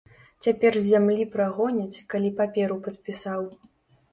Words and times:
Цяпер 0.45 0.77
з 0.77 0.81
зямлі 0.91 1.27
прагоняць, 1.35 2.01
калі 2.15 2.33
паперу 2.41 2.79
падпісаў. 2.89 3.41